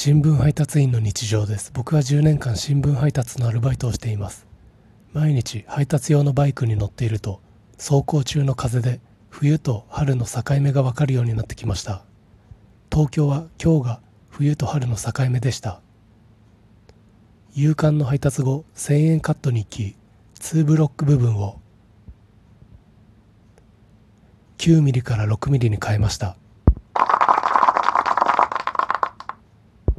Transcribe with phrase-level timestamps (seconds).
[0.00, 1.72] 新聞配達員の日常です。
[1.74, 4.46] 僕は10年間新聞配達のアルバイトをしています。
[5.12, 7.40] 毎日配達用のバイクに乗っていると
[7.78, 12.04] 走行中の風で冬と春の境目が分かるようになってきました。
[12.92, 14.00] 東京は今日が
[14.30, 15.80] 冬と春の境目でした。
[17.52, 19.96] 夕刊の配達後1000円カットに行き
[20.36, 21.60] 2ブロック部分を
[24.58, 26.36] 9ミリから6ミリに変えました。